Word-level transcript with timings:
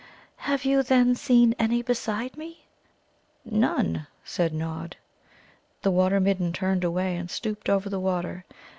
"Have 0.37 0.65
you, 0.65 0.81
then, 0.81 1.13
seen 1.13 1.53
any 1.59 1.83
beside 1.83 2.35
me?" 2.35 2.65
"None," 3.45 4.07
said 4.23 4.51
Nod. 4.51 4.97
The 5.83 5.91
Water 5.91 6.19
midden 6.19 6.53
turned 6.53 6.83
away 6.83 7.15
and 7.15 7.29
stooped 7.29 7.69
over 7.69 7.87
the 7.87 7.99
water. 7.99 8.43